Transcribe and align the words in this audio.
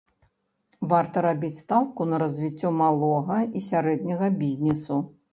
Варта 0.91 1.17
рабіць 1.25 1.57
стаўку 1.63 2.07
на 2.13 2.19
развіццё 2.23 2.71
малога 2.77 3.37
і 3.59 3.61
сярэдняга 3.67 4.31
бізнесу. 4.41 4.99